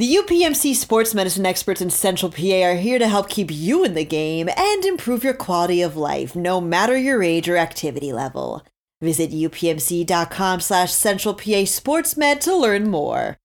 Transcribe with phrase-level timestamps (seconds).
[0.00, 3.92] The UPMC sports medicine experts in Central PA are here to help keep you in
[3.92, 8.64] the game and improve your quality of life, no matter your age or activity level.
[9.02, 13.36] Visit upmc.com slash central PA sportsmed to learn more.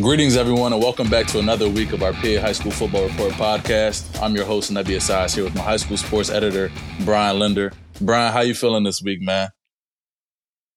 [0.00, 3.32] Greetings, everyone, and welcome back to another week of our PA High School Football Report
[3.32, 4.22] podcast.
[4.22, 6.70] I'm your host, Nebi Asas, here with my high school sports editor,
[7.04, 7.72] Brian Linder.
[8.00, 9.50] Brian, how you feeling this week, man?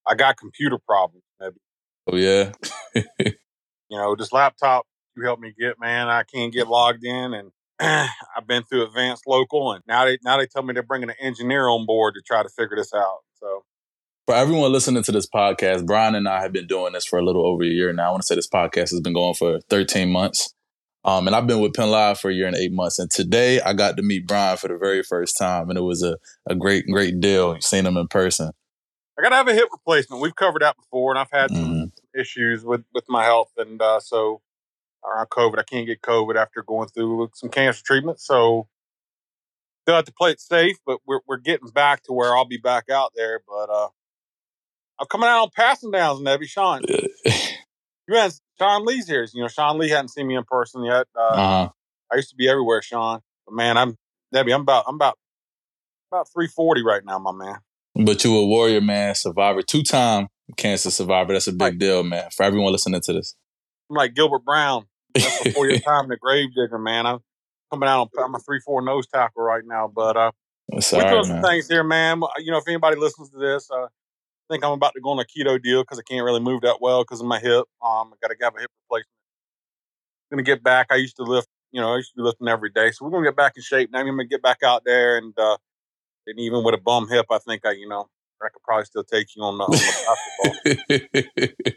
[0.05, 1.23] I got computer problems.
[2.07, 2.51] Oh, yeah?
[2.95, 3.31] you
[3.91, 8.47] know, this laptop you helped me get, man, I can't get logged in, and I've
[8.47, 11.69] been through Advance Local, and now they now they tell me they're bringing an engineer
[11.69, 13.19] on board to try to figure this out.
[13.35, 13.63] So
[14.25, 17.25] for everyone listening to this podcast, Brian and I have been doing this for a
[17.25, 18.07] little over a year now.
[18.07, 20.53] I want to say this podcast has been going for 13 months.
[21.05, 22.97] Um, and I've been with Penn Live for a year and eight months.
[22.97, 25.69] And today I got to meet Brian for the very first time.
[25.69, 26.17] And it was a,
[26.47, 27.57] a great, great deal.
[27.59, 28.51] Seeing him in person.
[29.19, 30.21] I got to have a hip replacement.
[30.21, 31.63] We've covered that before, and I've had mm-hmm.
[31.63, 33.51] some issues with, with my health.
[33.57, 34.41] And uh, so
[35.05, 38.21] around COVID, I can't get COVID after going through some cancer treatment.
[38.21, 38.69] So
[39.81, 42.57] still have to play it safe, but we're, we're getting back to where I'll be
[42.57, 43.41] back out there.
[43.45, 43.89] But uh,
[44.99, 46.47] I'm coming out on passing downs, Nebby.
[46.47, 46.81] Sean.
[48.07, 49.27] you had Sean Lee's here.
[49.33, 51.07] You know, Sean Lee hadn't seen me in person yet.
[51.15, 51.69] Uh, uh-huh.
[52.11, 53.19] I used to be everywhere, Sean.
[53.45, 53.97] But man, I'm
[54.33, 54.53] Nebby.
[54.53, 55.17] I'm about I'm about
[56.11, 57.57] about 340 right now, my man.
[57.95, 60.27] But you a warrior, man, survivor, two time
[60.57, 61.33] cancer survivor.
[61.33, 61.77] That's a big right.
[61.77, 62.29] deal, man.
[62.35, 63.35] For everyone listening to this.
[63.89, 64.85] I'm like Gilbert Brown.
[65.13, 67.05] That's before your time, in the grave digger, man.
[67.05, 67.19] I'm
[67.71, 70.31] coming out on I'm a three four nose tackle right now, but uh,
[70.69, 72.21] we're doing some things here, man.
[72.39, 73.87] You know, if anybody listens to this, uh,
[74.53, 76.77] think I'm about to go on a keto deal because I can't really move that
[76.79, 77.65] well because of my hip.
[77.83, 79.09] Um, I got to have a hip replacement.
[80.31, 80.87] I'm gonna get back.
[80.89, 83.11] I used to lift, you know, I used to be lifting every day, so we're
[83.11, 83.91] gonna get back in shape.
[83.91, 85.57] Now I'm gonna get back out there, and uh,
[86.25, 88.09] and even with a bum hip, I think I, you know,
[88.41, 89.71] I could probably still take you on the, on
[90.73, 91.75] the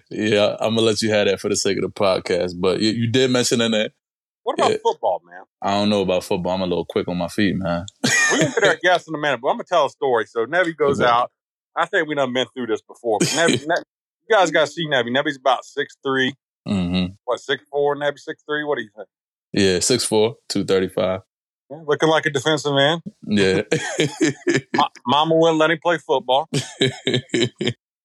[0.10, 2.52] yeah, I'm gonna let you have that for the sake of the podcast.
[2.56, 3.92] But you, you did mention in that.
[4.44, 5.42] What about yeah, football, man?
[5.60, 6.52] I don't know about football.
[6.52, 7.86] I'm a little quick on my feet, man.
[8.30, 10.26] We're gonna get our guests in a minute, but I'm gonna tell a story.
[10.26, 11.32] So Nebby goes out.
[11.76, 13.18] I think we done been through this before.
[13.18, 15.14] But Nebby, you guys got to see Nebby.
[15.16, 16.34] Nebby's about six three.
[16.68, 17.14] Mm-hmm.
[17.24, 17.96] What six four?
[17.96, 18.64] Nebby six three.
[18.64, 19.08] What do you think?
[19.52, 21.20] Yeah, six four, two thirty five.
[21.70, 23.00] Yeah, looking like a defensive man.
[23.26, 23.62] Yeah.
[25.06, 26.48] Mama wouldn't let him play football.
[26.52, 26.90] could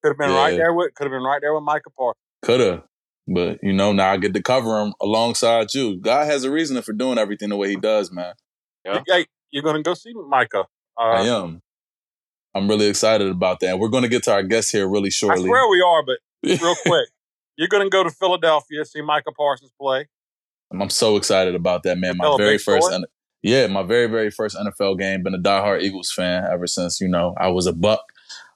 [0.03, 0.37] have been yeah.
[0.37, 0.93] right there with.
[0.93, 2.17] Could have been right there with Micah Parker.
[2.41, 2.83] Could have.
[3.27, 5.97] But you know, now I get to cover him alongside you.
[5.97, 8.33] God has a reason for doing everything the way He does, man.
[8.85, 9.01] Yeah.
[9.05, 10.65] Hey, you're gonna go see Micah.
[10.97, 11.61] Uh, I am.
[12.55, 13.71] I'm really excited about that.
[13.71, 15.43] And we're going to get to our guests here really shortly.
[15.43, 16.17] I swear we are, but
[16.61, 17.09] real quick,
[17.55, 20.07] you're going to go to Philadelphia see Micah Parsons play.
[20.71, 22.17] I'm so excited about that, man.
[22.17, 22.89] My very first,
[23.41, 25.23] yeah, my very very first NFL game.
[25.23, 28.03] Been a diehard Eagles fan ever since you know I was a buck.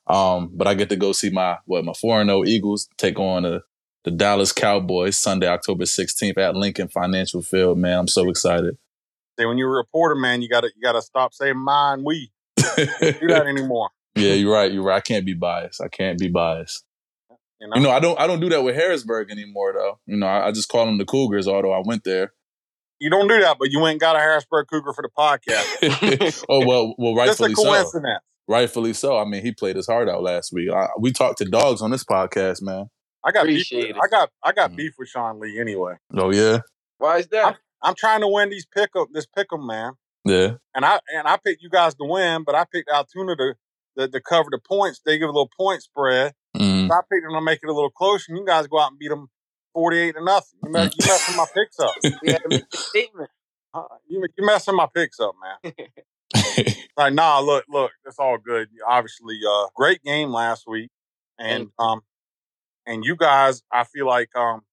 [0.07, 2.89] Um, but I get to go see my what my four and zero oh Eagles
[2.97, 3.61] take on the
[4.03, 7.77] the Dallas Cowboys Sunday, October 16th at Lincoln Financial Field.
[7.77, 8.77] Man, I'm so excited.
[9.39, 12.31] See, when you're a reporter, man, you gotta you gotta stop saying mine we
[13.19, 13.89] do that anymore.
[14.13, 14.69] Yeah, you're right.
[14.69, 14.97] You're right.
[14.97, 15.79] I can't be biased.
[15.79, 16.83] I can't be biased.
[17.61, 17.75] You know?
[17.75, 18.19] you know, I don't.
[18.19, 19.99] I don't do that with Harrisburg anymore, though.
[20.05, 22.33] You know, I, I, just call them the Cougars, although I went there.
[22.99, 26.43] You don't do that, but you went and got a Harrisburg Cougar for the podcast.
[26.49, 28.19] oh well, well, rightfully Just a coincidence.
[28.21, 28.53] so.
[28.53, 29.17] Rightfully so.
[29.17, 30.69] I mean, he played his heart out last week.
[30.71, 32.87] I, we talked to dogs on this podcast, man.
[33.25, 33.67] I got beef.
[33.71, 35.95] With, I got I got mm beef with Sean Lee anyway.
[36.15, 36.59] Oh yeah.
[36.97, 37.45] Why is that?
[37.45, 39.93] I'm, I'm trying to win these pick up this pick 'em man.
[40.25, 40.53] Yeah.
[40.75, 43.55] And I and I picked you guys to win, but I picked Altoona to
[43.97, 45.01] to, to cover the points.
[45.05, 46.33] They give a little point spread.
[46.55, 46.87] Mm.
[46.87, 48.25] So I picked them to make it a little closer.
[48.29, 49.29] And you guys go out and beat them
[49.73, 50.59] forty-eight to nothing.
[50.63, 51.93] You, mess, you messing my picks up.
[52.03, 53.29] you had to make a statement.
[53.73, 55.73] Uh, you you messing my picks up, man.
[56.97, 58.67] like, nah, look, look, it's all good.
[58.85, 60.89] Obviously, uh, great game last week,
[61.39, 62.01] and um,
[62.85, 64.63] and you guys, I feel like um,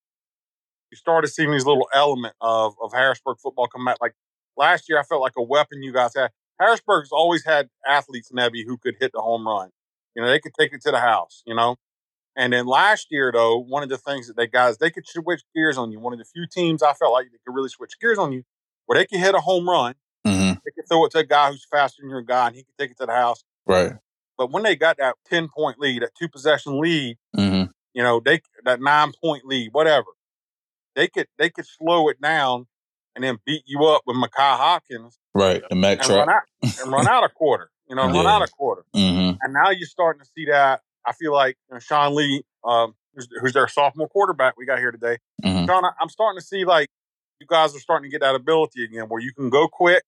[0.91, 3.99] you started seeing these little element of of Harrisburg football come back.
[4.01, 4.15] Like
[4.59, 6.31] last year, I felt like a weapon you guys had.
[6.61, 9.71] Harrisburg's always had athletes, Nebby, who could hit the home run.
[10.15, 11.77] You know, they could take it to the house, you know.
[12.37, 15.43] And then last year, though, one of the things that they guys, they could switch
[15.55, 16.01] gears on you.
[16.01, 18.45] One of the few teams I felt like they could really switch gears on you
[18.87, 19.95] where they could hit a home run.
[20.27, 20.59] Mm-hmm.
[20.65, 22.79] They could throw it to a guy who's faster than your guy and he could
[22.79, 23.45] take it to the house.
[23.67, 23.93] Right.
[24.37, 27.71] But when they got that 10 point lead, that two possession lead, mm-hmm.
[27.93, 30.07] you know, they that nine point lead, whatever,
[30.95, 32.67] they could they could slow it down
[33.19, 35.19] and then beat you up with Makai Hopkins.
[35.35, 37.69] Right, the Mac and run, out, and run out a quarter.
[37.89, 38.13] You know, yeah.
[38.13, 38.85] run out a quarter.
[38.95, 39.39] Mm-hmm.
[39.43, 40.83] And now you're starting to see that.
[41.05, 44.79] I feel like you know, Sean Lee, um, who's, who's, their sophomore quarterback we got
[44.79, 45.19] here today.
[45.45, 45.67] Mm-hmm.
[45.67, 46.91] Sean, I'm starting to see like
[47.41, 50.05] you guys are starting to get that ability again where you can go quick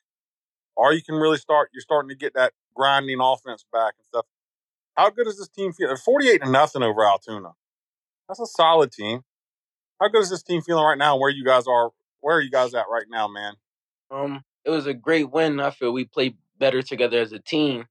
[0.77, 1.71] or you can really start.
[1.73, 4.27] You're starting to get that grinding offense back and stuff.
[4.97, 5.97] How good is this team feel?
[5.97, 7.55] Forty-eight to nothing over Altoona.
[8.29, 9.23] That's a solid team.
[10.01, 11.19] How good is this team feeling right now?
[11.19, 11.91] Where you guys are?
[12.21, 13.55] Where are you guys at right now, man?
[14.11, 15.61] Um, it was a great win.
[15.61, 17.87] I feel we played better together as a team.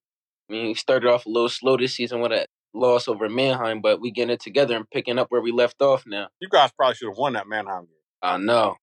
[0.49, 3.81] I mean, we started off a little slow this season with a loss over Manheim,
[3.81, 6.27] but we getting it together and picking up where we left off now.
[6.39, 7.95] You guys probably should have won that Manheim game.
[8.21, 8.75] I know.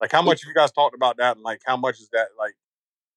[0.00, 1.36] Like, how much have you guys talked about that?
[1.36, 2.54] And like, how much is that like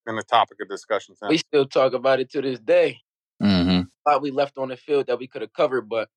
[0.05, 1.29] been a topic of discussion since?
[1.29, 2.99] We still talk about it to this day.
[3.41, 3.81] Mm-hmm.
[4.07, 6.09] Thought we left on the field that we could have covered, but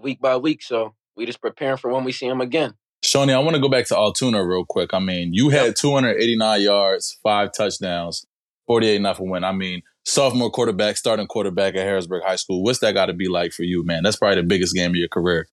[0.00, 2.74] week by week, so we just preparing for when we see him again.
[3.12, 4.94] Shawnee, I want to go back to Altoona real quick.
[4.94, 8.24] I mean, you had 289 yards, five touchdowns,
[8.68, 9.44] 48 nothing win.
[9.44, 12.62] I mean, sophomore quarterback, starting quarterback at Harrisburg High School.
[12.62, 14.02] What's that got to be like for you, man?
[14.02, 15.46] That's probably the biggest game of your career.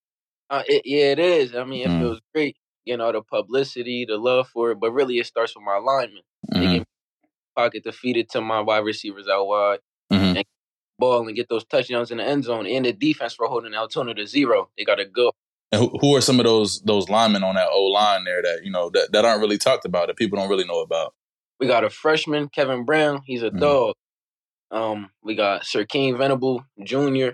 [0.49, 1.53] Uh, it, yeah, it is.
[1.53, 1.99] I mean, it mm.
[1.99, 5.65] feels great, you know, the publicity, the love for it, but really it starts with
[5.65, 6.23] my alignment.
[6.53, 6.83] Mm-hmm.
[7.57, 9.79] Pocket to feed to my wide receivers out wide
[10.09, 10.37] mm-hmm.
[10.37, 10.45] and
[10.97, 14.13] ball and get those touchdowns in the end zone and the defense for holding Altoona
[14.13, 14.69] to zero.
[14.77, 15.33] They got to go.
[15.71, 18.61] And who, who are some of those those linemen on that O line there that
[18.63, 21.13] you know that, that aren't really talked about that people don't really know about?
[21.59, 23.21] We got a freshman, Kevin Brown.
[23.25, 23.59] He's a mm-hmm.
[23.59, 23.95] dog.
[24.71, 27.31] Um, we got Sir King Venable Jr.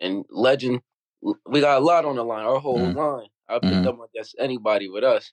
[0.00, 0.80] and Legend.
[1.20, 2.44] We got a lot on the line.
[2.44, 2.98] Our whole mm-hmm.
[2.98, 3.28] line.
[3.48, 3.88] I picked mm-hmm.
[3.88, 5.32] up against anybody with us.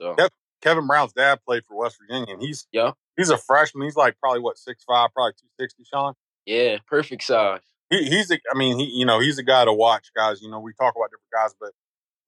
[0.00, 0.32] So yep.
[0.60, 3.84] Kevin Brown's dad played for West Virginia, and he's yeah he's a freshman.
[3.84, 5.84] He's like probably what six five, probably two sixty.
[5.84, 6.14] Sean.
[6.46, 7.60] Yeah, perfect size.
[7.90, 10.42] He, he's a, I mean he you know he's a guy to watch, guys.
[10.42, 11.72] You know we talk about different guys, but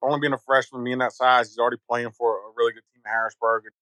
[0.02, 3.02] only being a freshman, being that size, he's already playing for a really good team
[3.04, 3.72] in Harrisburg and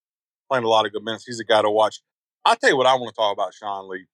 [0.50, 1.24] playing a lot of good minutes.
[1.26, 2.00] He's a guy to watch.
[2.44, 4.06] I'll tell you what I want to talk about, Sean Lee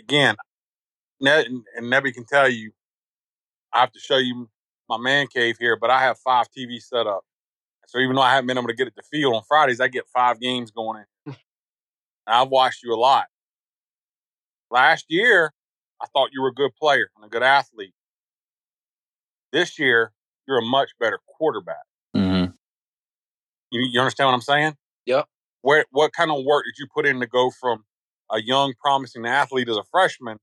[0.00, 0.36] again,
[1.20, 2.72] Ned and Nebby can tell you,
[3.72, 4.48] I have to show you
[4.88, 7.22] my man cave here, but I have five TVs set up.
[7.86, 9.88] So even though I haven't been able to get at the field on Fridays, I
[9.88, 11.36] get five games going in.
[12.26, 13.26] I've watched you a lot.
[14.70, 15.52] Last year,
[16.02, 17.94] I thought you were a good player and a good athlete.
[19.52, 20.12] This year,
[20.46, 21.84] you're a much better quarterback.
[22.16, 22.52] Mm-hmm.
[23.70, 24.76] You, you understand what I'm saying?
[25.06, 25.26] Yep.
[25.62, 27.84] Where what kind of work did you put in to go from
[28.30, 30.38] a young, promising athlete as a freshman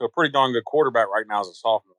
[0.00, 1.94] to a pretty darn good quarterback right now as a sophomore?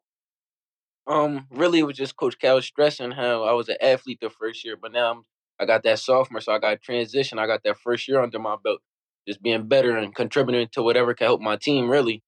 [1.08, 4.66] Um, really, it was just Coach Cal stressing how I was an athlete the first
[4.66, 5.24] year, but now I'm,
[5.60, 7.40] I got that sophomore, so I got transition.
[7.40, 8.82] I got that first year under my belt,
[9.28, 11.90] just being better and contributing to whatever can help my team.
[11.90, 12.24] Really,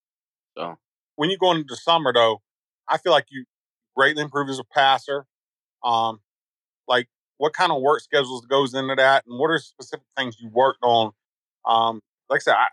[0.59, 0.77] so
[1.15, 2.41] when you go into the summer, though,
[2.87, 3.45] I feel like you
[3.95, 5.25] greatly improved as a passer.
[5.83, 6.19] Um,
[6.87, 7.07] like
[7.37, 10.83] what kind of work schedules goes into that, and what are specific things you worked
[10.83, 11.11] on?
[11.65, 12.67] Um, like I said, I,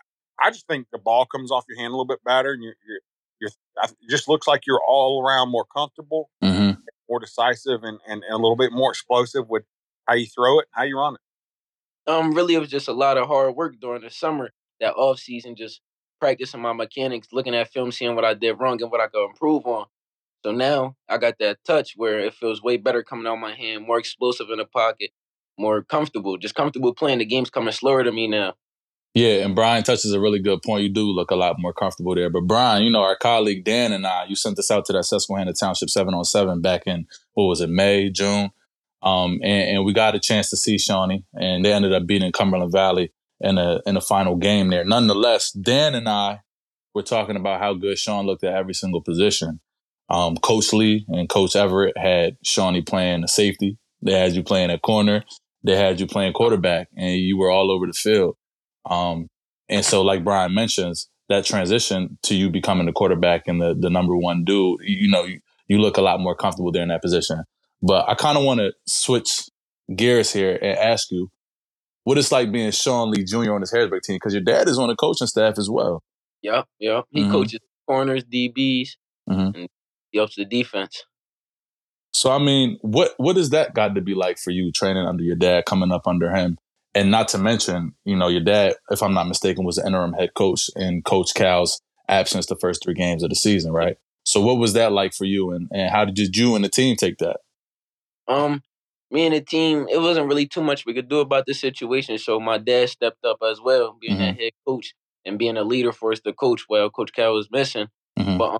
[0.47, 2.75] I just think the ball comes off your hand a little bit better, and you're,
[2.87, 2.99] you're,
[3.39, 3.49] you're
[3.83, 6.79] it just looks like you're all around more comfortable, mm-hmm.
[7.09, 9.63] more decisive, and, and, and a little bit more explosive with
[10.07, 12.11] how you throw it, how you run it.
[12.11, 14.51] Um, really, it was just a lot of hard work during the summer.
[14.79, 15.81] That off season, just
[16.19, 19.25] practicing my mechanics, looking at film, seeing what I did wrong and what I could
[19.25, 19.85] improve on.
[20.45, 23.85] So now I got that touch where it feels way better coming out my hand,
[23.85, 25.11] more explosive in the pocket,
[25.57, 27.19] more comfortable, just comfortable playing.
[27.19, 28.53] The game's coming slower to me now.
[29.13, 30.83] Yeah, and Brian touches a really good point.
[30.83, 32.29] You do look a lot more comfortable there.
[32.29, 35.05] But Brian, you know, our colleague Dan and I, you sent us out to that
[35.05, 38.51] Susquehanna Township 7 on 7 back in, what was it, May, June?
[39.01, 42.31] Um, and, and, we got a chance to see Shawnee, and they ended up beating
[42.31, 44.83] Cumberland Valley in a in a final game there.
[44.83, 46.41] Nonetheless, Dan and I
[46.93, 49.59] were talking about how good Sean looked at every single position.
[50.09, 53.77] Um, Coach Lee and Coach Everett had Shawnee playing the safety.
[54.01, 55.23] They had you playing at corner.
[55.63, 58.37] They had you playing quarterback, and you were all over the field.
[58.89, 59.29] Um,
[59.69, 63.89] and so, like Brian mentions, that transition to you becoming the quarterback and the, the
[63.89, 67.01] number one dude, you know, you, you look a lot more comfortable there in that
[67.01, 67.43] position.
[67.81, 69.41] But I kind of want to switch
[69.93, 71.29] gears here and ask you
[72.07, 73.51] what it's like being Sean Lee Jr.
[73.51, 76.01] on this Harrisburg team because your dad is on the coaching staff as well.
[76.41, 77.03] Yep, yep.
[77.09, 77.31] He mm-hmm.
[77.33, 78.91] coaches corners, DBs,
[79.29, 79.39] mm-hmm.
[79.39, 79.69] and
[80.11, 81.03] he helps the defense.
[82.13, 85.21] So I mean, what what does that got to be like for you training under
[85.21, 86.57] your dad, coming up under him,
[86.95, 90.13] and not to mention, you know, your dad, if I'm not mistaken, was the interim
[90.13, 93.97] head coach in Coach Cal's absence the first three games of the season, right?
[94.23, 96.95] So what was that like for you and, and how did you and the team
[96.95, 97.41] take that?
[98.29, 98.63] Um,
[99.11, 102.17] me and the team, it wasn't really too much we could do about the situation.
[102.17, 104.21] So my dad stepped up as well, being mm-hmm.
[104.21, 104.93] that head coach
[105.25, 107.87] and being a leader for us to coach while Coach Cal was missing.
[108.19, 108.37] Mm-hmm.
[108.37, 108.59] But um,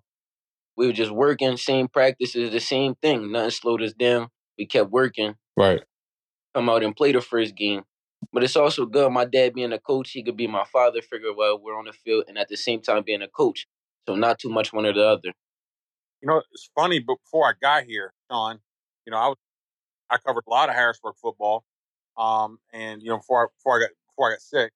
[0.75, 3.31] we were just working, same practices, the same thing.
[3.31, 4.29] Nothing slowed us down.
[4.57, 5.35] We kept working.
[5.55, 5.81] Right.
[6.55, 7.83] Come out and play the first game.
[8.31, 9.11] But it's also good.
[9.11, 11.93] My dad being a coach, he could be my father figure while we're on the
[11.93, 13.67] field, and at the same time being a coach.
[14.07, 15.33] So not too much one or the other.
[16.21, 16.99] You know, it's funny.
[16.99, 18.59] But before I got here, Sean,
[19.05, 19.37] you know, I was
[20.09, 21.63] I covered a lot of Harrisburg football,
[22.17, 24.71] um, and you know, before I, before I got before I got sick,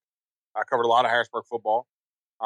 [0.56, 1.86] I covered a lot of Harrisburg football.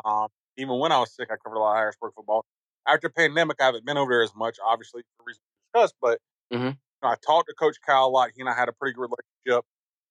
[0.04, 2.44] Um, even when I was sick, I covered a lot of Harrisburg football.
[2.86, 5.42] After pandemic, I haven't been over there as much, obviously, for reasons
[5.76, 5.94] discussed.
[6.00, 6.18] But
[6.52, 6.66] mm-hmm.
[6.66, 8.30] you know, I talked to Coach Kyle a lot.
[8.34, 9.64] He and I had a pretty good relationship.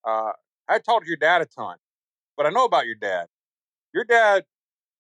[0.04, 0.32] Uh,
[0.68, 1.78] I talked to your dad a ton,
[2.38, 3.28] but I know about your dad.
[3.94, 4.44] Your dad,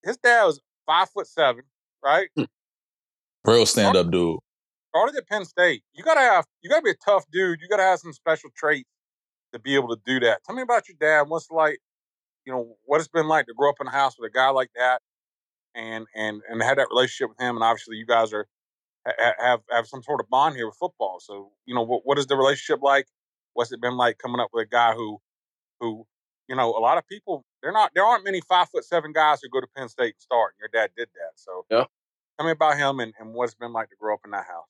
[0.03, 1.63] his dad was five foot seven,
[2.03, 2.29] right?
[2.35, 2.43] Hmm.
[3.43, 4.39] Real stand up dude.
[4.95, 5.83] Started at Penn State.
[5.93, 7.59] You gotta have, you gotta be a tough dude.
[7.59, 8.89] You gotta have some special traits
[9.51, 10.39] to be able to do that.
[10.45, 11.29] Tell me about your dad.
[11.29, 11.79] What's like,
[12.45, 14.47] you know, what it's been like to grow up in a house with a guy
[14.51, 15.01] like that,
[15.75, 17.57] and and and have that relationship with him.
[17.57, 18.47] And obviously, you guys are
[19.37, 21.17] have have some sort of bond here with football.
[21.19, 23.07] So, you know, what what is the relationship like?
[23.53, 25.19] What's it been like coming up with a guy who
[25.81, 26.05] who
[26.47, 29.39] you know, a lot of people they're not there aren't many five foot seven guys
[29.41, 30.53] who go to Penn State and start.
[30.53, 31.31] And your dad did that.
[31.35, 31.83] So yeah.
[32.39, 34.45] tell me about him and, and what it's been like to grow up in that
[34.45, 34.67] house.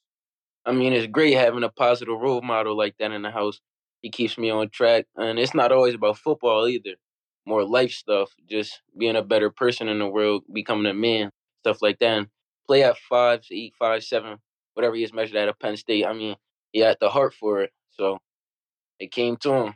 [0.65, 3.59] I mean, it's great having a positive role model like that in the house.
[4.01, 5.05] He keeps me on track.
[5.15, 6.95] And it's not always about football either.
[7.45, 11.29] More life stuff, just being a better person in the world, becoming a man,
[11.61, 12.17] stuff like that.
[12.17, 12.27] And
[12.67, 14.37] play at five, eight, five, seven,
[14.73, 16.05] whatever he is measured at at Penn State.
[16.05, 16.35] I mean,
[16.71, 17.71] he had the heart for it.
[17.91, 18.17] So
[18.99, 19.73] it came to him.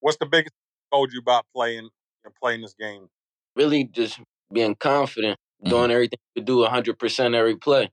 [0.00, 0.54] What's the biggest
[0.90, 1.90] told you about playing
[2.24, 3.08] and playing this game?
[3.54, 4.20] Really, just
[4.52, 5.70] being confident, mm-hmm.
[5.70, 7.90] doing everything to do hundred percent every play.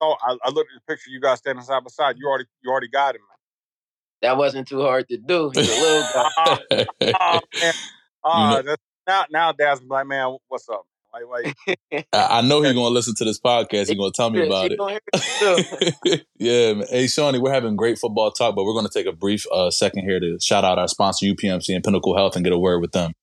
[0.00, 1.10] Oh, I, I, looked at the picture.
[1.10, 2.16] You guys standing side by side.
[2.18, 3.22] You already, you already got him.
[4.22, 5.50] That wasn't too hard to do.
[5.54, 6.30] He's a little guy.
[6.40, 6.84] uh,
[7.20, 7.74] uh, man.
[8.24, 8.76] Uh, you
[9.06, 10.82] now, now, Dad's like, man, what's up?
[11.12, 13.88] Like, like, I know he's gonna listen to this podcast.
[13.88, 16.26] He's gonna tell me about it.
[16.36, 16.86] yeah, man.
[16.90, 20.04] hey Shawnee, we're having great football talk, but we're gonna take a brief uh, second
[20.04, 22.92] here to shout out our sponsor UPMC and Pinnacle Health and get a word with
[22.92, 23.14] them.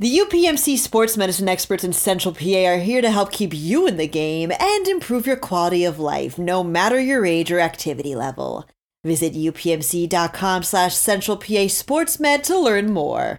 [0.00, 3.96] The UPMC sports medicine experts in Central PA are here to help keep you in
[3.96, 8.68] the game and improve your quality of life, no matter your age or activity level.
[9.04, 13.38] Visit upmc.com slash central PA sportsmed to learn more.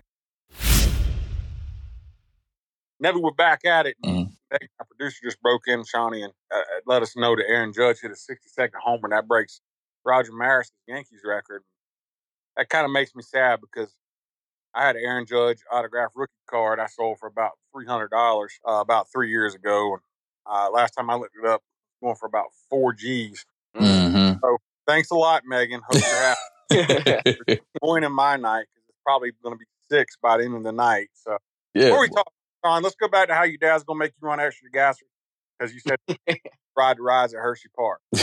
[3.02, 3.98] Never we're back at it.
[4.06, 4.32] Mm-hmm.
[4.54, 8.00] Our producer just broke in, Shawnee, and uh, uh, let us know that Aaron Judge
[8.00, 9.60] hit a 60 second homer, and that breaks
[10.06, 11.64] Roger Maris' Yankees record.
[12.56, 13.94] That kind of makes me sad because
[14.76, 18.10] I had an Aaron Judge autograph rookie card I sold for about $300
[18.68, 19.94] uh, about three years ago.
[19.94, 20.02] And
[20.46, 21.62] uh, last time I looked it up,
[22.04, 23.46] going for about four G's.
[23.76, 24.40] Mm-hmm.
[24.42, 25.82] So thanks a lot, Megan.
[25.88, 27.60] Hope you're happy.
[27.82, 30.64] Point in my night because it's probably going to be six by the end of
[30.64, 31.08] the night.
[31.14, 31.38] So
[31.74, 31.86] yeah.
[31.86, 32.28] before we talk
[32.66, 34.98] Sean, let's go back to how your dad's gonna make you run extra gas
[35.60, 36.00] because you said
[36.78, 38.02] ride the rides at Hershey Park.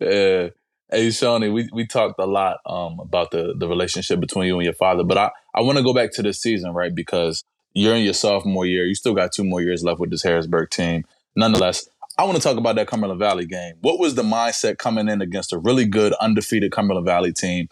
[0.00, 0.50] yeah.
[0.94, 4.64] Hey Shawnee, we, we talked a lot um, about the, the relationship between you and
[4.64, 6.94] your father, but I, I want to go back to this season, right?
[6.94, 8.84] Because you're in your sophomore year.
[8.84, 11.06] You still got two more years left with this Harrisburg team.
[11.34, 13.76] Nonetheless, I want to talk about that Cumberland Valley game.
[13.80, 17.70] What was the mindset coming in against a really good, undefeated Cumberland Valley team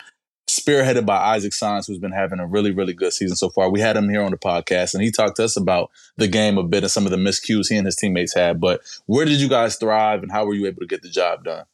[0.48, 3.68] spearheaded by Isaac Science, who's been having a really, really good season so far.
[3.68, 6.56] We had him here on the podcast, and he talked to us about the game
[6.56, 8.62] a bit and some of the miscues he and his teammates had.
[8.62, 11.44] But where did you guys thrive, and how were you able to get the job
[11.44, 11.66] done?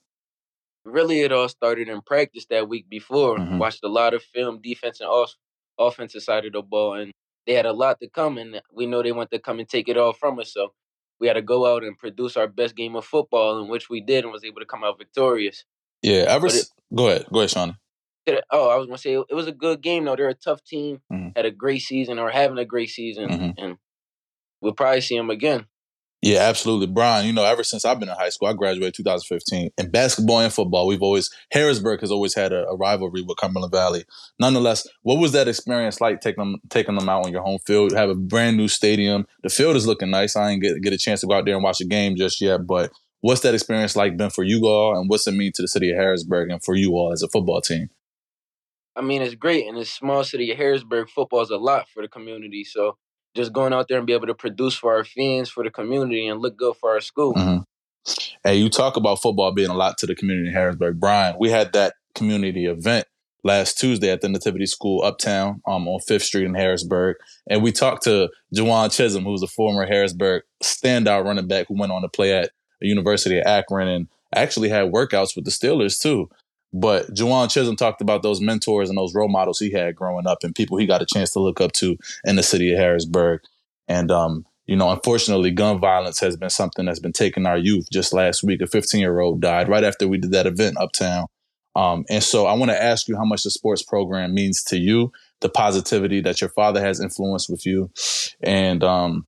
[0.87, 3.39] Really, it all started in practice that week before.
[3.39, 3.59] Mm-hmm.
[3.59, 5.37] Watched a lot of film, defense and off-
[5.79, 7.13] offensive side of the ball, and
[7.47, 9.89] they had a lot to come, and we know they want to come and take
[9.89, 10.53] it all from us.
[10.53, 10.73] So
[11.21, 14.01] we had to go out and produce our best game of football, in which we
[14.01, 15.65] did, and was able to come out victorious.
[16.03, 16.47] Yeah, ever.
[16.47, 17.77] It, go ahead, go ahead, Sean
[18.51, 20.17] oh, I was gonna say it was a good game though.
[20.17, 21.31] They're a tough team, mm-hmm.
[21.37, 23.65] had a great season or having a great season, mm-hmm.
[23.65, 23.77] and
[24.61, 25.67] we'll probably see them again.
[26.27, 27.25] Yeah, absolutely, Brian.
[27.25, 29.71] You know, ever since I've been in high school, I graduated 2015.
[29.79, 33.71] In basketball and football, we've always Harrisburg has always had a, a, rivalry with Cumberland
[33.71, 34.05] Valley.
[34.41, 37.93] Nonetheless, what was that experience like taking them taking them out on your home field?
[37.93, 39.25] Have a brand new stadium.
[39.45, 40.35] The field is looking nice.
[40.35, 42.41] I ain't get get a chance to go out there and watch a game just
[42.41, 42.91] yet, but
[43.21, 45.93] what's that experience like been for you all, and what's it mean to the city
[45.93, 47.89] of Harrisburg and for you all as a football team?
[48.97, 51.09] I mean, it's great in this small city of Harrisburg.
[51.09, 52.65] Football is a lot for the community.
[52.65, 52.97] So
[53.37, 56.27] just going out there and be able to produce for our fans, for the community,
[56.27, 57.35] and look good for our school.
[57.35, 57.59] Mm-hmm.
[58.45, 61.01] Hey, you talk about football being a lot to the community in Harrisburg.
[61.01, 63.07] Brian, we had that community event
[63.45, 67.17] last Tuesday at the Nativity School Uptown um, on Fifth Street in Harrisburg,
[67.49, 71.93] and we talked to Jawon Chisholm, who's a former Harrisburg standout running back who went
[71.93, 72.51] on to play at
[72.81, 76.29] the University of Akron and actually had workouts with the Steelers too.
[76.73, 80.39] But Jawon Chisholm talked about those mentors and those role models he had growing up
[80.43, 83.41] and people he got a chance to look up to in the city of Harrisburg.
[83.89, 87.89] And, um, you know, unfortunately, gun violence has been something that's been taking our youth.
[87.93, 91.27] Just last week, a 15 year old died right after we did that event uptown.
[91.77, 94.79] Um, and so I want to ask you how much the sports program means to
[94.79, 97.91] you, the positivity that your father has influenced with you,
[98.41, 99.27] and um,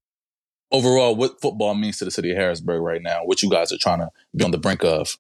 [0.73, 3.79] overall, what football means to the city of Harrisburg right now, what you guys are
[3.79, 5.19] trying to be on the brink of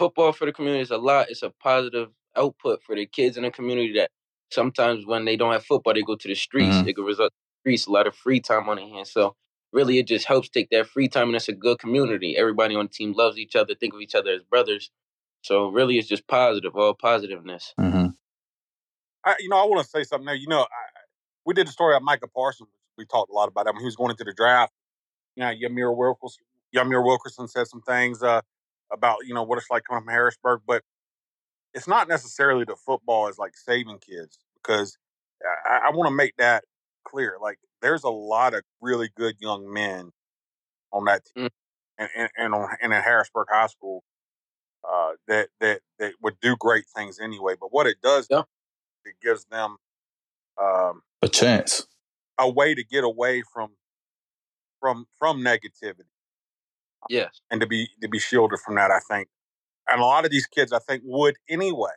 [0.00, 1.26] football for the community is a lot.
[1.28, 4.10] It's a positive output for the kids in the community that
[4.50, 6.74] sometimes when they don't have football, they go to the streets.
[6.74, 6.88] Mm-hmm.
[6.88, 9.12] It could result in streets, a lot of free time on their hands.
[9.12, 9.36] So
[9.74, 12.34] really it just helps take that free time and it's a good community.
[12.34, 14.90] Everybody on the team loves each other, think of each other as brothers.
[15.42, 17.74] So really it's just positive, all positiveness.
[17.78, 18.06] Mm-hmm.
[19.26, 20.34] I, you know, I want to say something there.
[20.34, 20.82] You know, I,
[21.44, 22.70] we did a story on Micah Parsons.
[22.96, 23.76] We talked a lot about him.
[23.76, 24.72] He was going into the draft.
[25.36, 26.42] You know, Yamir Wilkerson,
[26.74, 28.40] Yamir Wilkerson said some things uh,
[28.92, 30.60] about, you know, what it's like coming from Harrisburg.
[30.66, 30.82] But
[31.74, 34.98] it's not necessarily the football is like saving kids because
[35.66, 36.64] I, I want to make that
[37.04, 37.36] clear.
[37.40, 40.10] Like, there's a lot of really good young men
[40.92, 41.50] on that team mm.
[41.98, 44.02] and, and, and, on, and at Harrisburg High School
[44.88, 47.54] uh, that, that, that would do great things anyway.
[47.58, 48.42] But what it does, yeah.
[49.04, 49.76] it gives them
[50.60, 51.86] um, a chance,
[52.38, 53.70] a way to get away from
[54.78, 56.08] from from negativity.
[57.08, 59.28] Yes, and to be to be shielded from that, I think,
[59.88, 61.90] and a lot of these kids, I think, would anyway.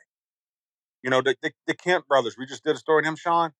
[1.03, 2.37] You know, the, the, the Kent brothers.
[2.37, 3.51] We just did a story on him, Sean.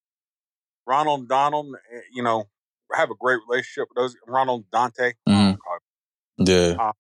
[0.88, 1.76] Ronald Donald.
[1.94, 2.46] Eh, you know,
[2.94, 4.16] have a great relationship with those.
[4.26, 5.14] Ronald Dante.
[5.28, 5.56] Mm-hmm.
[6.38, 6.76] Yeah.
[6.80, 6.94] Uh,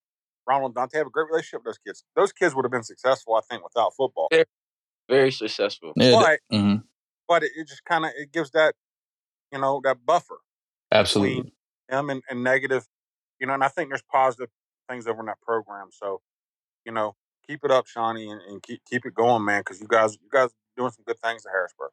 [0.46, 2.04] Ronald Dante have a great relationship with those kids.
[2.16, 4.28] Those kids would have been successful, I think, without football.
[4.30, 4.46] Very,
[5.10, 5.94] very successful.
[5.96, 6.76] Yeah, but, mm-hmm.
[7.28, 8.76] but it, it just kind of it gives that,
[9.52, 10.40] you know, that buffer.
[10.92, 11.54] Absolutely.
[11.90, 12.86] Him and, and negative,
[13.40, 14.50] you know, and I think there's positive
[14.90, 15.88] things over in that program.
[15.92, 16.22] So,
[16.86, 17.16] you know,
[17.48, 20.30] keep it up, Shawnee, and, and keep keep it going, man, because you guys you
[20.32, 21.92] guys are doing some good things at Harrisburg.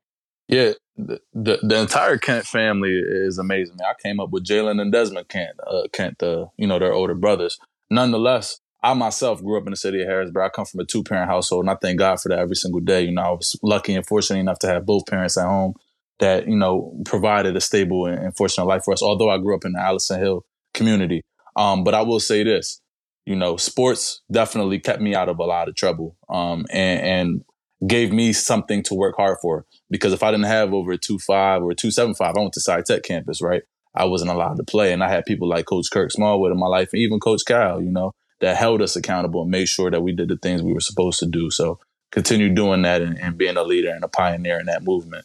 [0.49, 3.77] Yeah, the, the, the entire Kent family is amazing.
[3.83, 7.15] I came up with Jalen and Desmond Kent, uh, Kent, the you know their older
[7.15, 7.59] brothers.
[7.91, 10.45] Nonetheless, I myself grew up in the city of Harrisburg.
[10.45, 12.81] I come from a two parent household, and I thank God for that every single
[12.81, 13.03] day.
[13.03, 15.75] You know, I was lucky and fortunate enough to have both parents at home
[16.19, 19.03] that you know provided a stable and fortunate life for us.
[19.03, 20.45] Although I grew up in the Allison Hill
[20.81, 21.23] community,
[21.57, 22.81] um, but I will say this:
[23.27, 27.45] you know, sports definitely kept me out of a lot of trouble, um, and, and
[27.87, 29.67] gave me something to work hard for.
[29.91, 32.55] Because if I didn't have over a two five or two seven five, I went
[32.55, 33.63] to Sci Tech campus, right?
[33.95, 36.67] I wasn't allowed to play, and I had people like Coach Kirk Smallwood in my
[36.67, 40.03] life, and even Coach Kyle, you know, that held us accountable and made sure that
[40.03, 41.51] we did the things we were supposed to do.
[41.51, 41.79] So
[42.11, 45.25] continue doing that and, and being a leader and a pioneer in that movement.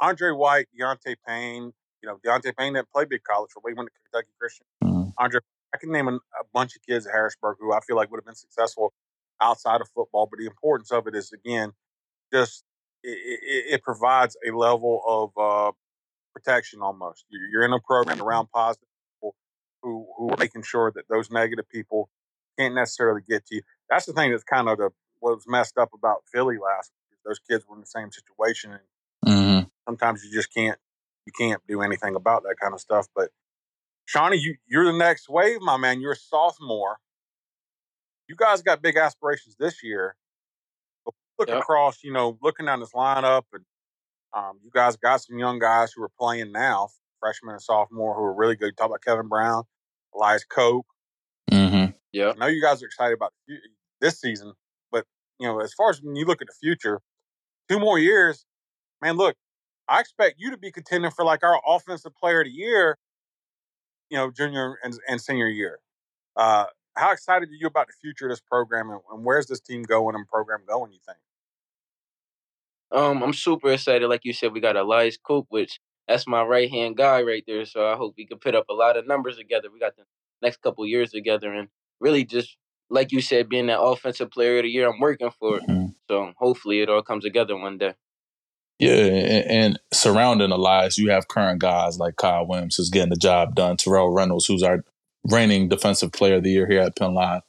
[0.00, 3.88] Andre White, Deontay Payne, you know, Deontay Payne that played big college for we went
[3.88, 4.66] to Kentucky Christian.
[4.82, 5.10] Mm-hmm.
[5.18, 5.40] Andre,
[5.74, 8.18] I can name a, a bunch of kids at Harrisburg who I feel like would
[8.18, 8.92] have been successful
[9.40, 10.28] outside of football.
[10.30, 11.72] But the importance of it is again,
[12.32, 12.64] just
[13.02, 15.72] it, it, it provides a level of uh,
[16.32, 17.24] protection almost.
[17.30, 19.34] You're in a program around positive people
[19.82, 22.10] who who are making sure that those negative people
[22.58, 23.62] can't necessarily get to you.
[23.88, 27.18] That's the thing that's kind of the what was messed up about Philly last week.
[27.24, 29.68] Those kids were in the same situation, and mm-hmm.
[29.88, 30.78] sometimes you just can't
[31.26, 33.06] you can't do anything about that kind of stuff.
[33.14, 33.30] But
[34.06, 36.00] Shawnee, you you're the next wave, my man.
[36.00, 36.98] You're a sophomore
[38.32, 40.16] you guys got big aspirations this year.
[41.04, 41.58] But look yep.
[41.58, 43.64] across, you know, looking down this lineup, and
[44.32, 46.88] um, you guys got some young guys who are playing now,
[47.20, 48.66] freshman and sophomore, who are really good.
[48.66, 49.64] You talk about Kevin Brown,
[50.14, 50.86] Elias Koch.
[51.50, 51.90] Mm-hmm.
[52.12, 53.32] Yeah, I know you guys are excited about
[54.00, 54.54] this season,
[54.90, 55.04] but
[55.38, 57.00] you know, as far as when you look at the future,
[57.68, 58.46] two more years,
[59.02, 59.16] man.
[59.16, 59.36] Look,
[59.92, 62.96] I expect you to be contending for like our offensive player of the year.
[64.08, 65.80] You know, junior and, and senior year.
[66.34, 66.64] Uh,
[66.96, 69.82] how excited are you about the future of this program and, and where's this team
[69.82, 71.18] going and program going, you think?
[72.90, 74.08] Um, I'm super excited.
[74.08, 75.78] Like you said, we got Elias Coop, which
[76.08, 77.64] that's my right hand guy right there.
[77.66, 79.68] So I hope we can put up a lot of numbers together.
[79.70, 80.04] We got the
[80.40, 81.68] next couple years together and
[82.00, 82.56] really just
[82.90, 85.58] like you said, being that offensive player of the year I'm working for.
[85.60, 85.86] Mm-hmm.
[86.08, 87.94] So hopefully it all comes together one day.
[88.78, 93.16] Yeah, and, and, surrounding Elias, you have current guys like Kyle Williams who's getting the
[93.16, 94.84] job done, Terrell Reynolds, who's our
[95.30, 97.42] reigning defensive player of the year here at Penn Live.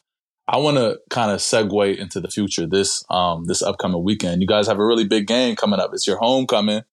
[0.47, 4.41] I want to kind of segue into the future this um this upcoming weekend.
[4.41, 5.91] You guys have a really big game coming up.
[5.93, 6.83] It's your homecoming.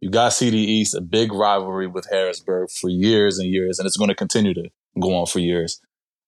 [0.00, 3.96] You got CD East, a big rivalry with Harrisburg for years and years, and it's
[3.96, 4.70] going to continue to
[5.00, 5.80] go on for years.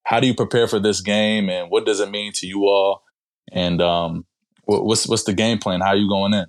[0.05, 3.05] How do you prepare for this game, and what does it mean to you all?
[3.53, 4.25] And um,
[4.65, 5.81] what's what's the game plan?
[5.83, 6.47] How are you going in?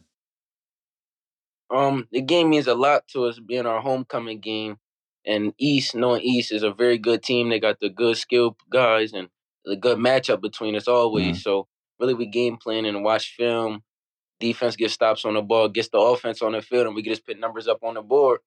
[1.73, 4.77] Um, the game means a lot to us, being our homecoming game.
[5.25, 7.49] And East, knowing East is a very good team.
[7.49, 9.29] They got the good skill guys and
[9.65, 11.27] the good matchup between us always.
[11.27, 11.35] Mm-hmm.
[11.35, 11.67] So
[11.99, 13.83] really we game plan and watch film.
[14.39, 17.11] Defense gets stops on the ball, gets the offense on the field, and we can
[17.11, 18.39] just put numbers up on the board.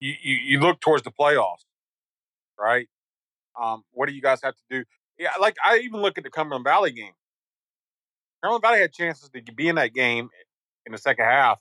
[0.00, 1.64] You you, you look towards the playoffs,
[2.58, 2.88] right?
[3.60, 4.84] Um, what do you guys have to do?
[5.16, 7.12] Yeah, like I even look at the Cumberland Valley game.
[8.42, 10.28] Cumberland Valley had chances to be in that game
[10.86, 11.60] in the second half.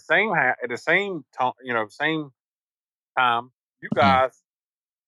[0.00, 2.30] Same at the same time, you know, same
[3.16, 4.00] time, you mm-hmm.
[4.00, 4.42] guys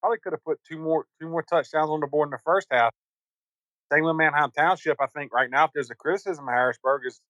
[0.01, 2.67] probably could have put two more two more touchdowns on the board in the first
[2.71, 2.93] half.
[3.93, 4.97] same with Manheim Township.
[5.01, 7.21] I think right now, if there's a criticism of Harrisburg, is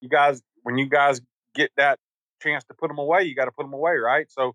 [0.00, 1.20] you guys when you guys
[1.54, 1.98] get that
[2.42, 4.30] chance to put them away, you got to put them away, right?
[4.30, 4.54] So,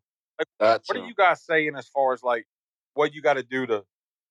[0.60, 2.46] what are you guys saying as far as like
[2.94, 3.84] what you got to do to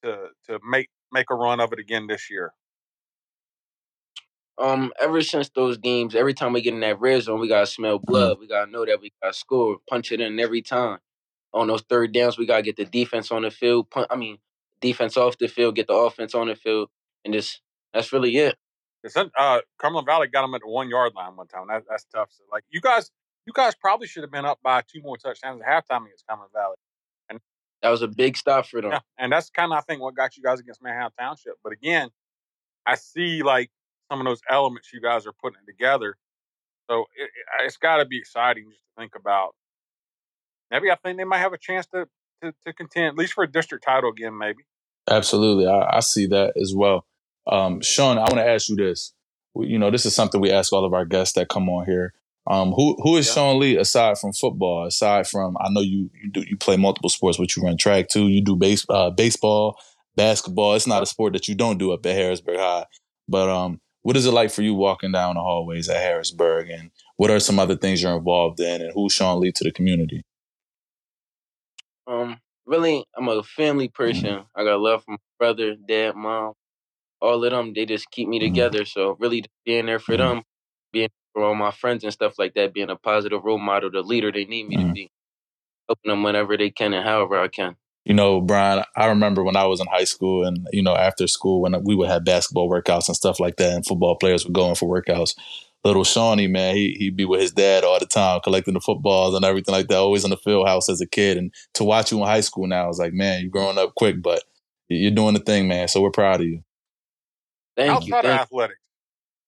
[0.04, 2.52] to to make make a run of it again this year?
[4.60, 7.66] Um, ever since those games, every time we get in that red zone, we gotta
[7.66, 8.12] smell mm-hmm.
[8.12, 8.38] blood.
[8.38, 10.98] We gotta know that we gotta score, punch it in every time.
[11.52, 13.88] On those third downs, we gotta get the defense on the field.
[14.10, 14.38] I mean,
[14.80, 16.90] defense off the field, get the offense on the field,
[17.24, 18.56] and just that's really it.
[19.16, 21.66] Uh, Cumberland Valley got them at the one yard line one time.
[21.68, 22.28] That, that's tough.
[22.30, 23.10] So, like you guys,
[23.46, 26.52] you guys probably should have been up by two more touchdowns at halftime against Cumberland
[26.52, 26.76] Valley.
[27.30, 27.40] And
[27.82, 28.92] that was a big stop for them.
[28.92, 31.54] Yeah, and that's kind of I think what got you guys against Manheim Township.
[31.64, 32.10] But again,
[32.86, 33.70] I see like
[34.10, 36.16] some of those elements you guys are putting together.
[36.90, 37.30] So it,
[37.62, 39.54] has got to be exciting just to think about.
[40.70, 42.06] Maybe I think they might have a chance to,
[42.42, 44.64] to, to contend, at least for a district title again, maybe.
[45.08, 45.66] Absolutely.
[45.66, 47.06] I, I see that as well.
[47.46, 49.12] Um, Sean, I want to ask you this.
[49.56, 52.12] You know, this is something we ask all of our guests that come on here.
[52.46, 53.34] Um, who who is yeah.
[53.34, 54.86] Sean Lee aside from football?
[54.86, 58.08] Aside from, I know you you do you play multiple sports, but you run track
[58.08, 58.28] too.
[58.28, 59.78] You do base uh, baseball,
[60.16, 60.74] basketball.
[60.74, 62.86] It's not a sport that you don't do up at Harrisburg High.
[63.28, 66.90] But um, what is it like for you walking down the hallways at Harrisburg, and
[67.16, 70.22] what are some other things you're involved in, and who's Sean Lee to the community?
[72.06, 74.02] Um, really, I'm a family mm-hmm.
[74.02, 74.24] person.
[74.24, 74.60] Mm-hmm.
[74.60, 76.54] I got love from my brother, dad, mom,
[77.20, 77.72] all of them.
[77.74, 78.54] They just keep me mm-hmm.
[78.54, 78.84] together.
[78.84, 80.36] So really, being there for mm-hmm.
[80.36, 80.42] them,
[80.92, 84.02] being for all my friends and stuff like that, being a positive role model, the
[84.02, 84.92] leader they need me to mm-hmm.
[84.92, 85.10] be,
[85.88, 87.76] helping them whenever they can and however I can
[88.10, 91.28] you know, Brian, I remember when I was in high school and, you know, after
[91.28, 94.52] school when we would have basketball workouts and stuff like that and football players would
[94.52, 95.36] go in for workouts.
[95.84, 99.36] Little Shawnee, man, he, he'd be with his dad all the time, collecting the footballs
[99.36, 101.38] and everything like that, always in the field house as a kid.
[101.38, 104.20] And to watch you in high school now, is like, man, you're growing up quick,
[104.20, 104.42] but
[104.88, 105.86] you're doing the thing, man.
[105.86, 106.64] So we're proud of you.
[107.76, 108.14] Thank Outside you.
[108.16, 108.80] Outside of athletics,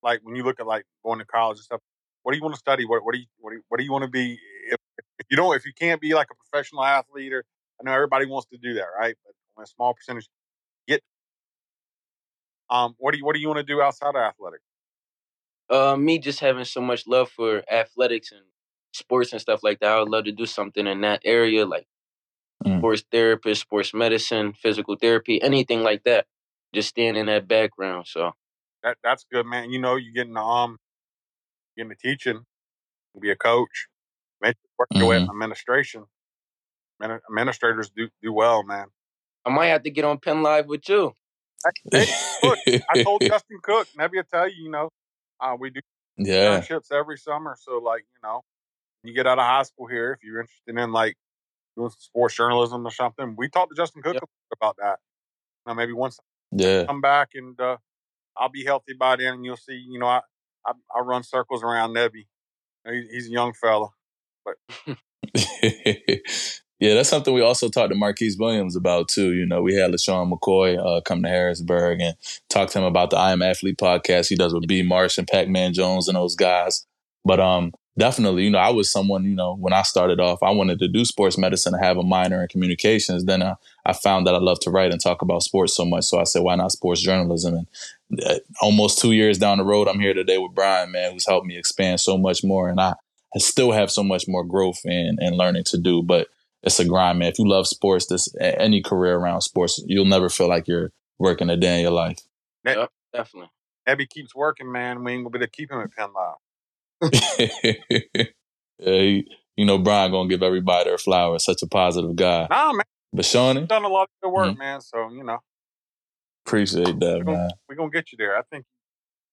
[0.05, 1.81] like when you look at like going to college and stuff,
[2.23, 2.85] what do you want to study?
[2.85, 4.39] What, what do you what do you, what do you want to be?
[4.71, 4.79] If,
[5.19, 7.45] if you don't, if you can't be like a professional athlete or
[7.83, 9.15] I know everybody wants to do that, right?
[9.25, 10.29] But a small percentage
[10.89, 11.03] get.
[12.71, 14.65] Um, what do you what do you want to do outside of athletics?
[15.69, 18.43] Uh, me just having so much love for athletics and
[18.93, 19.93] sports and stuff like that.
[19.93, 21.87] I would love to do something in that area, like
[22.65, 22.79] mm.
[22.79, 26.27] sports therapist, sports medicine, physical therapy, anything like that.
[26.75, 28.07] Just staying in that background.
[28.07, 28.33] So
[28.83, 29.71] that that's good, man.
[29.71, 30.79] You know, you're getting um,
[31.77, 32.45] getting the teaching,
[33.21, 33.89] be a coach,
[34.41, 35.31] maybe work your way mm-hmm.
[35.31, 36.07] administration
[37.03, 38.87] administrators do do well, man.
[39.45, 41.13] I might have to get on Penn Live with you.
[41.91, 42.07] Hey,
[42.43, 44.91] look, I told Justin Cook, maybe I'll tell you, you know,
[45.41, 45.81] uh, we do
[46.17, 47.57] yeah trips every summer.
[47.59, 48.43] So, like, you know,
[49.03, 51.17] you get out of high school here, if you're interested in like
[51.77, 54.25] doing sports journalism or something, we talked to Justin Cook yep.
[54.53, 54.99] about that.
[55.67, 56.19] You know, maybe once
[56.51, 56.85] yeah.
[56.85, 57.77] come back and uh,
[58.37, 59.75] I'll be healthy by then, and you'll see.
[59.75, 60.21] You know, I
[60.67, 62.27] I, I run circles around Nebby.
[62.85, 63.91] He's a young fella,
[64.45, 64.57] but
[66.83, 69.35] Yeah, that's something we also talked to Marquise Williams about too.
[69.35, 72.17] You know, we had LeSean McCoy uh, come to Harrisburg and
[72.49, 75.29] talk to him about the I Am Athlete podcast he does with B Marsh and
[75.29, 76.85] Pac Man Jones and those guys.
[77.25, 80.51] But um, definitely, you know, I was someone, you know, when I started off, I
[80.51, 83.27] wanted to do sports medicine and have a minor in communications.
[83.27, 83.55] Then I,
[83.87, 86.07] I found that I love to write and talk about sports so much.
[86.07, 87.65] So I said, why not sports journalism?
[88.11, 91.29] And uh, almost two years down the road, I'm here today with Brian, man, who's
[91.29, 92.69] helped me expand so much more.
[92.69, 92.95] And I,
[93.37, 96.03] I still have so much more growth and, and learning to do.
[96.03, 96.27] But
[96.63, 97.29] it's a grind, man.
[97.29, 101.51] If you love sports, this any career around sports, you'll never feel like you're working
[101.51, 102.19] a day in your life.
[102.65, 103.51] Yep, definitely.
[103.87, 105.03] Abby keeps working, man.
[105.03, 106.11] We ain't gonna be able to keep him at Penn
[107.59, 108.23] yeah,
[108.79, 111.45] he, you know, Brian gonna give everybody their flowers.
[111.45, 112.47] Such a positive guy.
[112.49, 112.85] Nah, man.
[113.13, 114.59] But Shawnee done a lot of good work, mm-hmm.
[114.59, 114.81] man.
[114.81, 115.39] So you know,
[116.47, 117.51] appreciate that, we're gonna, man.
[117.69, 118.37] We're gonna get you there.
[118.37, 118.65] I think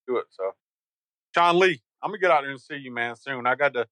[0.07, 0.25] do it.
[0.31, 0.51] So,
[1.35, 3.45] Sean Lee, I'm gonna get out there and see you, man, soon.
[3.45, 3.85] I got to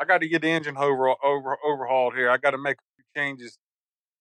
[0.00, 2.30] I got to get the engine over, over overhauled here.
[2.30, 3.58] I got to make a few changes,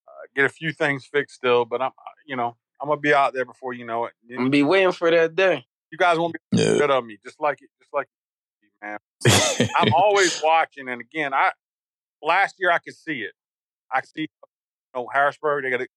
[0.08, 1.66] uh, get a few things fixed still.
[1.66, 4.14] But I'm, uh, you know, I'm gonna be out there before you know it.
[4.30, 5.66] I'm gonna be waiting for that day.
[5.92, 6.78] You guys won't be yeah.
[6.78, 8.08] good on me, just like it, just like
[8.82, 8.98] man.
[9.78, 11.52] I'm always watching, and again, I
[12.24, 13.34] last year I could see it.
[13.94, 14.28] I see, you
[14.96, 15.64] know, Harrisburg.
[15.64, 15.88] They got a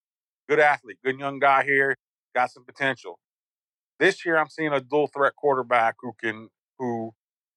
[0.49, 1.97] good athlete, good young guy here,
[2.35, 3.19] got some potential.
[3.99, 7.15] This year, I'm seeing a dual threat quarterback who can who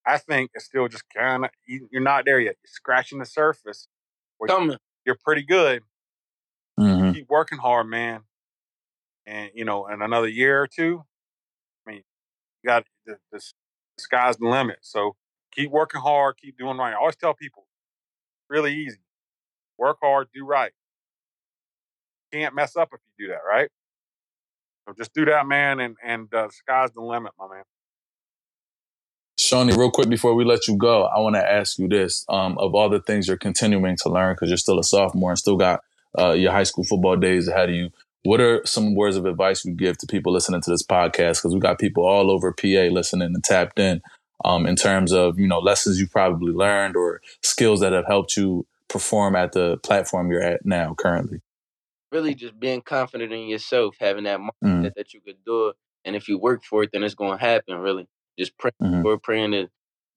[0.08, 2.56] I think it's still just kind of you're not there yet.
[2.64, 3.88] You're scratching the surface.
[4.48, 4.78] Coming.
[5.06, 5.84] You're pretty good.
[6.80, 7.12] Mm-hmm.
[7.12, 8.22] Keep working hard, man.
[9.26, 11.04] And you know, in another year or two,
[11.86, 12.04] I mean,
[12.64, 13.42] you got the, the, the
[14.00, 14.78] sky's the limit.
[14.82, 15.16] So
[15.54, 16.94] keep working hard, keep doing right.
[16.94, 17.68] I always tell people,
[18.50, 19.00] really easy.
[19.78, 20.72] Work hard, do right.
[22.32, 23.70] can't mess up if you do that, right?
[24.88, 27.64] So just do that, man, and and uh, sky's the limit, my man.
[29.40, 32.58] Shawnee, real quick before we let you go, I want to ask you this: um,
[32.58, 35.58] of all the things you're continuing to learn, because you're still a sophomore and still
[35.58, 35.84] got
[36.18, 37.90] uh, your high school football days ahead of you,
[38.24, 41.38] what are some words of advice you give to people listening to this podcast?
[41.38, 44.02] Because we got people all over PA listening and tapped in.
[44.46, 48.38] Um, in terms of you know lessons you probably learned or skills that have helped
[48.38, 51.42] you perform at the platform you're at now currently?
[52.12, 54.94] Really, just being confident in yourself, having that mindset mm.
[54.96, 57.44] that you could do it, and if you work for it, then it's going to
[57.44, 57.78] happen.
[57.78, 59.02] Really, just praying mm-hmm.
[59.02, 59.68] for praying to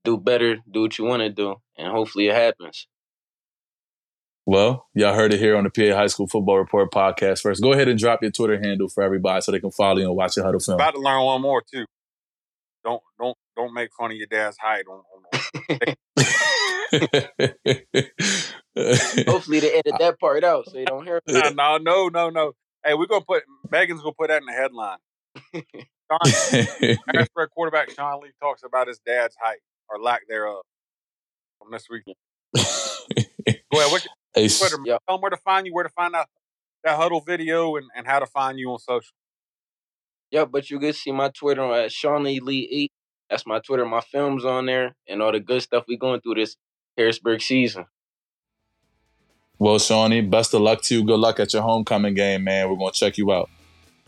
[0.05, 2.87] do better, do what you want to do, and hopefully it happens.
[4.47, 7.41] Well, y'all heard it here on the PA High School Football Report podcast.
[7.41, 10.07] First, go ahead and drop your Twitter handle for everybody so they can follow you
[10.07, 10.77] and watch your huddle film.
[10.77, 11.85] About to learn one more too.
[12.83, 14.99] Don't don't don't make fun of your dad's height on.
[14.99, 15.95] on
[19.29, 21.21] Hopefully, they edit that part out so you don't hear.
[21.29, 22.53] No, no, no, no, no.
[22.85, 24.99] Hey, we're gonna put Megan's gonna put that in the headline.
[26.11, 30.63] Harrisburg quarterback Sean Lee talks about his dad's height or lack thereof
[31.59, 32.17] from this weekend.
[32.55, 32.63] Go
[33.79, 33.93] ahead.
[33.93, 34.77] What's your hey, Twitter?
[34.85, 35.03] Yep.
[35.07, 36.27] Tell them where to find you, where to find out
[36.85, 39.13] that huddle video, and, and how to find you on social.
[40.31, 42.93] Yeah, but you can see my Twitter at Shawnee Lee 8.
[43.29, 43.85] That's my Twitter.
[43.85, 46.57] My film's on there and all the good stuff we going through this
[46.97, 47.87] Harrisburg season.
[49.59, 51.05] Well, Shawnee, best of luck to you.
[51.05, 52.71] Good luck at your homecoming game, man.
[52.71, 53.51] We're going to check you out.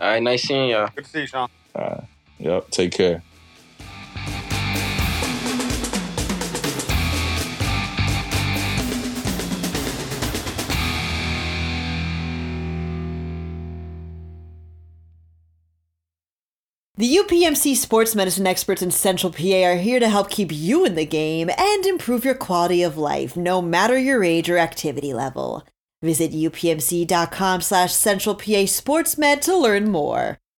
[0.00, 0.88] All right, nice seeing y'all.
[0.94, 1.48] Good to see you, Sean.
[1.74, 2.04] Right.
[2.38, 3.22] Yep, take care.
[17.02, 20.94] The UPMC sports medicine experts in Central PA are here to help keep you in
[20.94, 25.66] the game and improve your quality of life, no matter your age or activity level.
[26.02, 30.38] Visit upmc.com slash central PA sportsmed to learn more.